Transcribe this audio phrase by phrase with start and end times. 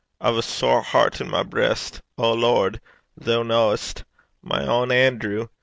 [0.19, 2.81] I've a sair hert i' my breist, O Lord!
[3.21, 4.03] thoo knowest.
[4.41, 5.47] My ain Anerew!